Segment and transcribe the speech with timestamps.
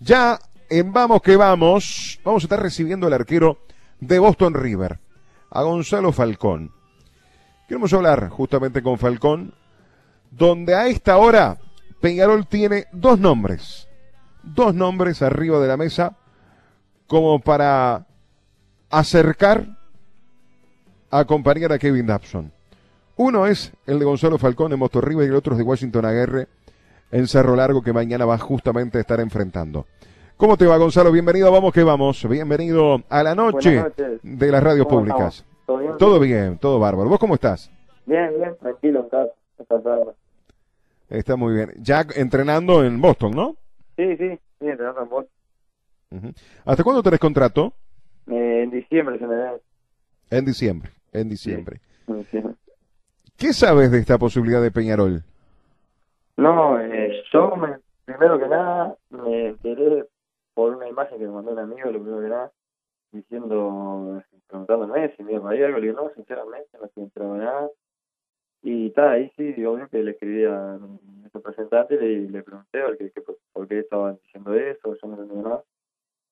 [0.00, 0.38] Ya
[0.70, 3.58] en Vamos que Vamos, vamos a estar recibiendo al arquero
[4.00, 4.98] de Boston River,
[5.50, 6.72] a Gonzalo Falcón.
[7.68, 9.52] Queremos hablar justamente con Falcón,
[10.30, 11.58] donde a esta hora
[12.00, 13.88] Peñarol tiene dos nombres,
[14.42, 16.16] dos nombres arriba de la mesa,
[17.06, 18.06] como para
[18.88, 19.76] acercar
[21.10, 22.52] a acompañar a Kevin Dabson.
[23.16, 26.06] Uno es el de Gonzalo Falcón en Boston River y el otro es de Washington
[26.06, 26.48] Aguerre
[27.10, 29.86] en Cerro Largo que mañana va justamente a estar enfrentando.
[30.36, 31.12] ¿Cómo te va, Gonzalo?
[31.12, 32.26] Bienvenido, vamos que vamos.
[32.28, 33.84] Bienvenido a la noche
[34.22, 35.44] de las radios públicas.
[35.98, 36.58] ¿Todo bien?
[36.58, 37.10] ¿Todo bárbaro.
[37.10, 37.70] ¿Vos cómo estás?
[38.06, 39.08] Bien, bien, tranquilo,
[41.08, 41.72] Está muy bien.
[41.78, 43.56] Ya entrenando en Boston, ¿no?
[43.96, 46.34] Sí, sí, sí, entrenando en Boston.
[46.64, 47.72] ¿Hasta cuándo tenés contrato?
[48.28, 49.54] Eh, en diciembre se me da.
[50.30, 51.80] En diciembre, en diciembre.
[53.36, 55.22] ¿Qué sabes de esta posibilidad de Peñarol?
[56.36, 56.99] No, eh,
[57.32, 60.06] yo me, primero que nada me enteré
[60.54, 62.52] por una imagen que me mandó un amigo, lo primero que nada,
[63.12, 67.70] diciendo, preguntándome si me iba a algo, le digo, no, sinceramente no estoy entrando nada.
[68.62, 72.80] Y está, ahí sí, obvio que le escribí a mi representante y le, pregunté
[73.52, 75.64] por qué, estaban diciendo eso, yo no entendía nada.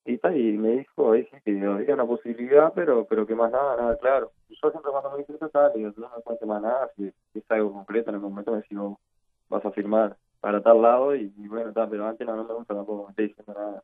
[0.05, 3.53] Y está, y me dijo ahí sí que había una posibilidad, pero pero que más
[3.53, 4.33] nada, nada claro.
[4.49, 7.51] Yo siempre cuando me eso, está, le digo, no me cuente más nada, si, es
[7.51, 8.99] algo concreto en el momento me digo,
[9.49, 12.75] vas a firmar para tal lado, y, bueno, está, pero antes no, no me gusta
[12.75, 13.83] tampoco me estoy diciendo nada.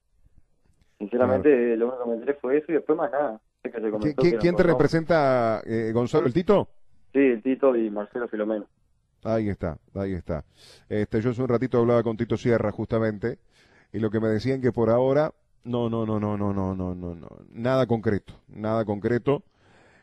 [0.98, 3.40] Sinceramente, lo único que me enteré fue eso y después más nada.
[4.40, 6.68] ¿Quién te representa, eh, Gonzalo, el Tito?
[7.12, 8.66] Sí, el Tito y Marcelo Filomeno.
[9.24, 10.44] Ahí está, ahí está.
[10.88, 13.38] Este, yo hace un ratito hablaba con Tito Sierra justamente
[13.92, 15.32] y lo que me decían que por ahora
[15.64, 19.42] no, no, no, no, no, no, no, no, no, nada concreto, nada concreto.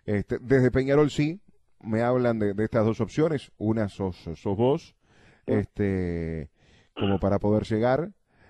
[0.05, 1.39] Este, desde Peñarol sí
[1.81, 4.95] me hablan de, estas dos opciones, una sos, sos vos,
[5.45, 6.49] este,
[6.95, 8.09] como para poder llegar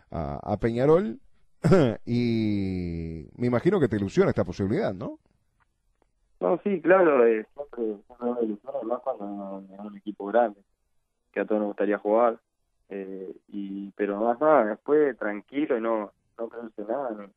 [0.09, 1.19] a, a Peñarol.
[2.05, 5.19] Y me imagino que te ilusiona esta posibilidad, ¿no?
[6.39, 10.59] No, sí, claro, eh, siempre, siempre me ilusiona, además cuando es un equipo grande,
[11.31, 12.39] que a todos nos gustaría jugar,
[12.89, 17.29] eh, y pero más nada, después tranquilo y no, no pensé nada,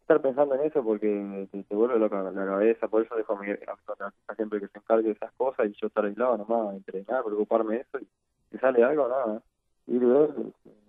[0.00, 3.50] estar pensando en eso porque te, vuelve loca la cabeza, por eso dejo a mi
[3.52, 7.76] a siempre que se encargue de esas cosas y yo estar aislado nomás, entrenar, preocuparme
[7.76, 8.08] de eso y
[8.50, 9.42] si sale algo, nada,
[9.86, 10.28] ir lo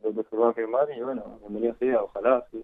[0.04, 2.64] que se va a firmar y bueno, bienvenido sea, ojalá, sí,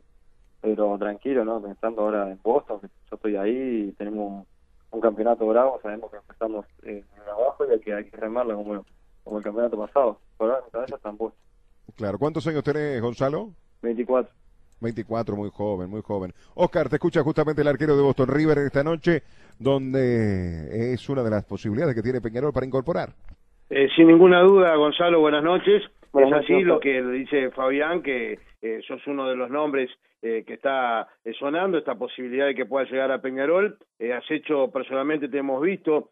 [0.61, 1.61] pero tranquilo, ¿no?
[1.61, 4.45] Pensando ahora en Boston, que yo estoy ahí y tenemos
[4.91, 8.85] un campeonato bravo, sabemos que empezamos eh, abajo y hay que, hay que remarlo como,
[9.23, 10.19] como el campeonato pasado.
[10.39, 11.17] Ahora mi cabeza está en
[11.95, 13.51] Claro, ¿cuántos años tenés, Gonzalo?
[13.81, 14.33] 24.
[14.79, 16.33] 24, muy joven, muy joven.
[16.55, 19.23] Oscar, te escucha justamente el arquero de Boston River esta noche,
[19.57, 23.13] donde es una de las posibilidades que tiene Peñarol para incorporar.
[23.69, 25.83] Eh, sin ninguna duda, Gonzalo, buenas noches.
[26.13, 29.89] es así lo que dice Fabián, que eh, sos uno de los nombres
[30.25, 33.77] eh, que está eh, sonando, esta posibilidad de que pueda llegar a Peñarol.
[33.99, 36.11] Eh, has hecho, personalmente te hemos visto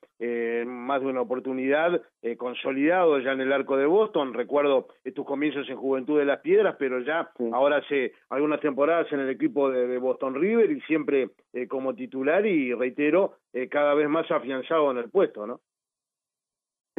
[0.68, 2.00] más de una oportunidad
[2.38, 4.36] consolidado ya en el arco de Boston.
[4.36, 9.22] Recuerdo tus comienzos en Juventud de las Piedras, pero ya ahora hace algunas temporadas en
[9.22, 11.30] el equipo de, Boston River y siempre
[11.70, 13.34] como titular y reitero,
[13.72, 15.62] cada vez más afianzado en el puesto, ¿no?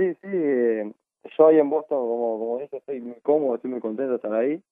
[0.02, 0.94] Sí, sí.
[1.38, 4.34] yo ahí en Boston, como, como dije, estoy muy cómodo, estoy muy contento de estar
[4.34, 4.62] ahí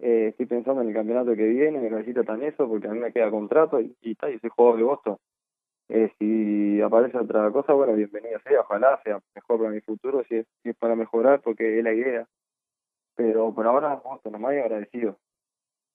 [0.00, 2.98] eh, estoy pensando en el campeonato que viene, me necesito tan eso porque a mí
[2.98, 5.16] me queda contrato y, y, y soy jugador de Boston.
[5.88, 10.36] Eh, si aparece otra cosa, bueno, bienvenida sea, ojalá sea mejor para mi futuro, si
[10.36, 12.26] es, si es para mejorar, porque es la idea.
[13.16, 15.18] Pero por ahora, Boston, nomás agradecido.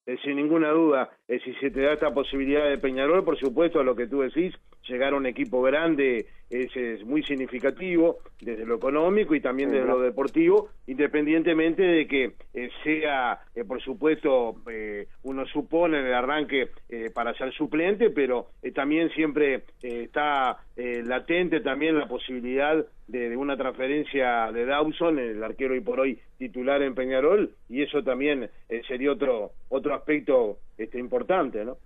[0.08, 3.80] Eh, sin ninguna duda, eh, si se te da esta posibilidad de Peñarol, por supuesto,
[3.80, 4.54] a lo que tú decís,
[4.88, 9.88] llegar a un equipo grande es, es muy significativo desde lo económico y también desde
[9.88, 14.56] lo deportivo, independientemente de que eh, sea, por supuesto,
[15.24, 16.70] uno supone el arranque
[17.14, 24.66] para ser suplente, pero también siempre está latente también la posibilidad de, una transferencia de
[24.66, 29.52] Dawson, el arquero y por hoy titular en Peñarol, y eso también eh, sería otro
[29.70, 31.78] otro aspecto este importante, ¿no?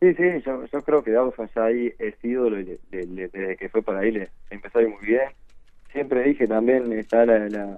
[0.00, 2.56] Sí, sí, yo, yo creo que Dawson ya ahí es ídolo
[2.90, 5.28] desde que fue para ahí, le empezó ahí muy bien.
[5.92, 7.76] Siempre dije también está la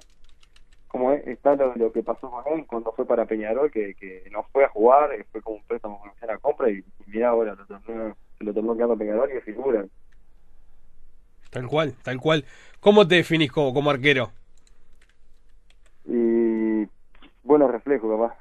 [0.97, 4.65] como está lo, que pasó con él cuando fue para Peñarol, que, que no fue
[4.65, 8.55] a jugar, fue como un préstamo con la compra y, mira ahora lo terminó, lo
[8.55, 9.85] terminó quedando Peñarol y figura.
[11.51, 12.47] Tal cual, tal cual.
[12.81, 14.31] ¿Cómo te definís como, como arquero?
[16.07, 16.89] Y
[17.43, 18.39] buenos reflejos, capaz.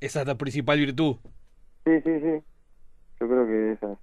[0.00, 1.16] Esa es la principal virtud.
[1.84, 2.42] Sí, sí, sí.
[3.20, 3.98] Yo creo que esa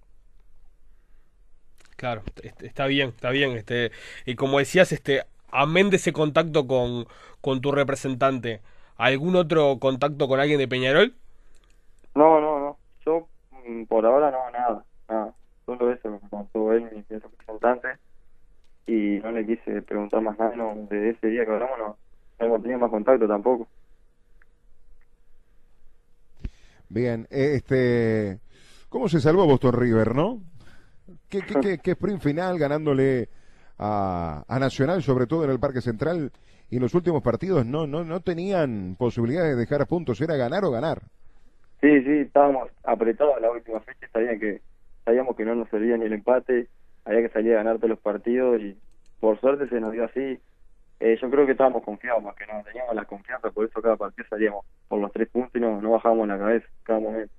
[1.95, 2.21] Claro,
[2.61, 3.57] está bien, está bien.
[3.57, 3.91] Este,
[4.27, 7.07] y como decías, este, amén de ese contacto con,
[7.41, 8.61] con tu representante,
[8.97, 11.13] ¿Algún otro contacto con alguien de Peñarol?
[12.15, 12.77] No, no, no.
[13.05, 13.27] Yo
[13.67, 15.33] mm, por ahora no, nada, nada.
[15.65, 17.89] Solo eso me contó él, mi representante,
[18.87, 21.97] y no le quise preguntar más nada, no, desde ese día que hablamos no,
[22.39, 23.67] no hemos tenido más contacto tampoco.
[26.89, 28.39] Bien, este,
[28.87, 30.39] ¿cómo se salvó Boston River, no?
[31.29, 33.29] ¿Qué, qué, qué, qué sprint final ganándole
[33.77, 36.31] a, a Nacional, sobre todo en el Parque Central?
[36.69, 40.65] Y en los últimos partidos no, no, no tenían posibilidad de dejar puntos, era ganar
[40.65, 41.01] o ganar.
[41.79, 44.61] Sí, sí, estábamos apretados la última fecha, sabían que,
[45.05, 46.67] sabíamos que no nos servía ni el empate,
[47.05, 48.75] había que salir a ganar todos los partidos y
[49.19, 50.39] por suerte se nos dio así.
[50.99, 53.95] Eh, yo creo que estábamos confiados más que no, teníamos la confianza, por eso cada
[53.95, 57.33] partido salíamos por los tres puntos y no, no bajábamos la cabeza cada momento.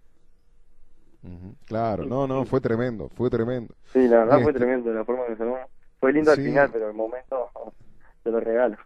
[1.66, 3.74] Claro, no, no, fue tremendo, fue tremendo.
[3.92, 5.68] Sí, la verdad fue Este- tremendo la forma que salvamos.
[6.00, 6.40] Fue lindo Sí.
[6.40, 7.50] al final, pero el momento
[8.22, 8.76] te lo regalo.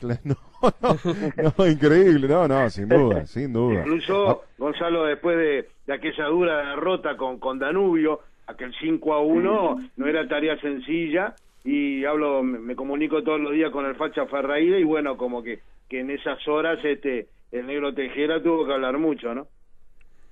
[0.24, 0.34] No,
[0.80, 3.80] no, no, increíble, no, no, sin duda, sin duda.
[3.82, 9.90] Incluso, Gonzalo, después de, de aquella dura derrota con, con Danubio, aquel 5 a 1,
[9.96, 11.36] no era tarea sencilla.
[11.62, 15.42] Y hablo, me, me comunico todos los días con el Facha Ferreira y bueno, como
[15.42, 19.46] que, que en esas horas este el negro Tejera tuvo que hablar mucho, ¿no?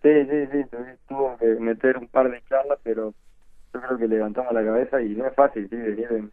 [0.02, 0.58] Sí, sí, sí,
[1.08, 3.14] tuvo que meter un par de charlas, pero
[3.74, 6.28] yo creo que levantamos la cabeza y no es fácil, sí, venir de,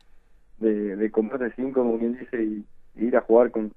[0.70, 2.66] de, de comprarte cinco, como quien dice, y,
[2.96, 3.72] y ir a jugar con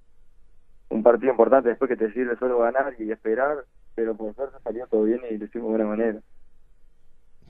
[0.90, 3.64] un partido importante después que te sirve solo ganar y esperar,
[3.94, 6.20] pero por suerte salió todo bien y lo hicimos de buena manera.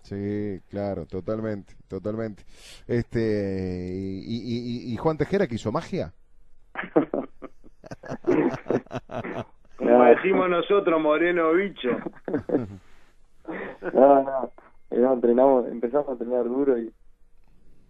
[0.02, 2.44] Sí, claro, totalmente, totalmente.
[2.86, 6.12] Este, y, y- y- y Juan Tejera que hizo magia.
[9.76, 11.90] Como decimos nosotros, Moreno Bicho.
[13.92, 14.52] No, no,
[14.94, 16.92] entrenamos, empezamos a entrenar duro y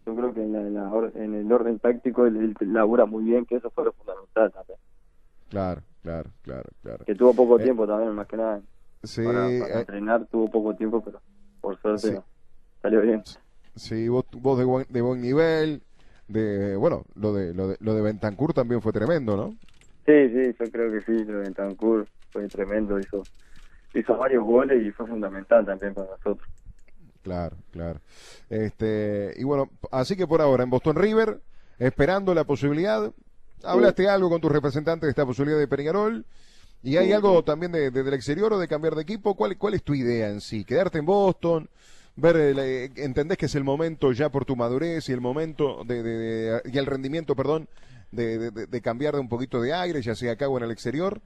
[0.06, 3.25] yo creo que en, la, en, la en el orden táctico él, él labura muy
[3.25, 4.79] bien, que eso fue lo fundamental también.
[5.49, 7.05] Claro, claro, claro, claro.
[7.05, 8.61] Que tuvo poco Eh, tiempo también, más que nada.
[9.03, 11.21] Sí, para, para eh, entrenar tuvo poco tiempo, pero
[11.61, 12.19] por suerte Sí.
[12.83, 13.23] salió bien.
[13.77, 15.83] sí, vos, vos de, buen, de buen nivel,
[16.29, 19.57] de, bueno, lo de, lo de, lo de Bentancur también fue tremendo, ¿no?
[20.07, 23.29] Sí, sí, yo creo que sí, lo de Bentancur fue tremendo, hizo,
[23.95, 26.49] hizo varios goles y fue fundamental también para nosotros.
[27.25, 28.00] Claro, claro.
[28.50, 31.41] Este, y bueno, así que por ahora en Boston River,
[31.79, 33.11] esperando la posibilidad,
[33.65, 36.25] hablaste algo con tu representante de esta posibilidad de Peñarol,
[36.82, 37.12] y hay Sí.
[37.15, 39.94] algo también de, de- del exterior o de cambiar de equipo, ¿cuál, cuál es tu
[39.94, 40.65] idea en sí?
[40.67, 41.69] ¿Quedarte en Boston?
[42.17, 45.82] Ver, el, eh, entendés que es el momento ya por tu madurez y el momento
[45.85, 47.69] de, de- de- y el rendimiento, perdón,
[48.12, 51.23] de, cambiar de un poquito de aire, ya sea acá o en el exterior.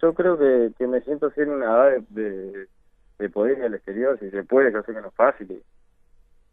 [0.00, 2.68] Yo creo que, que me siento en una edad de,
[3.18, 5.62] de, de poder ir al exterior, si se puede, yo sé que no es fácil.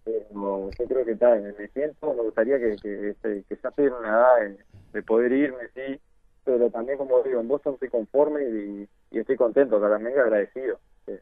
[0.03, 3.93] pero yo creo que está, me siento, me gustaría que, que, este, que ya en
[3.93, 4.57] una edad de,
[4.93, 5.99] de poder irme, sí,
[6.45, 10.79] pero también, como digo, en Boston estoy conforme y, estoy contento, también agradecido.
[11.05, 11.19] Que,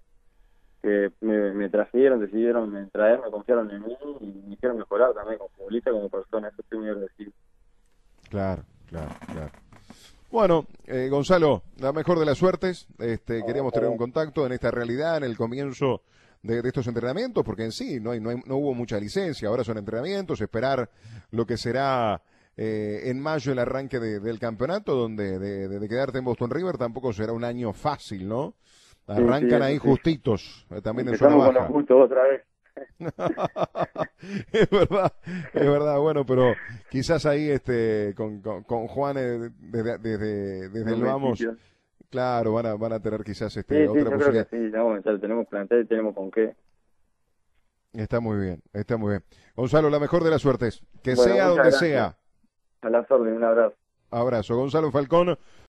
[0.81, 5.49] que me, me trajeron, decidieron traerme, confiaron en mí y me hicieron mejorar también como
[5.51, 7.31] futbolista, como persona, eso estoy muy agradecido.
[8.29, 9.62] Claro, claro, claro.
[10.33, 12.87] Bueno, eh, Gonzalo, la mejor de las suertes.
[12.97, 16.01] Este, queríamos tener un contacto en esta realidad, en el comienzo
[16.41, 19.47] de, de estos entrenamientos, porque en sí no, hay, no, hay- no hubo mucha licencia,
[19.47, 20.89] ahora son entrenamientos, esperar
[21.29, 22.19] lo que será
[22.57, 26.77] eh, en mayo el arranque de- del campeonato, donde de, de- quedarte en Boston River
[26.79, 28.55] tampoco será un año fácil, ¿no?
[29.05, 29.79] Arrancan sí, ahí sí.
[29.79, 31.67] justitos, eh, también en zona Empezamos con baja.
[31.67, 32.41] los justos otra vez.
[34.51, 35.13] es verdad,
[35.53, 36.53] es verdad, bueno, pero
[36.89, 41.45] quizás ahí este con, con, con Juan eh, desde, desde, desde el vamos,
[42.09, 44.47] claro, van a, van a tener quizás Sí, este sí, otra yo creo posibilidad.
[44.47, 46.55] que sí, no, ya tenemos plantel, tenemos con qué.
[47.93, 49.23] Está muy bien, está muy bien.
[49.55, 51.79] Gonzalo, la mejor de las suertes, que Bueno, sea donde gracias.
[51.79, 52.17] sea.
[52.81, 53.75] A las órdenes, un abrazo.
[54.09, 54.55] Abrazo.
[54.55, 55.37] Gonzalo Falcón,